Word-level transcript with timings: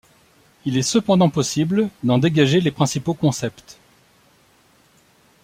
Il 0.65 0.77
est 0.79 0.81
cependant 0.81 1.29
possible 1.29 1.87
d'en 2.01 2.17
dégager 2.17 2.59
les 2.59 2.71
principaux 2.71 3.13
concepts. 3.13 3.77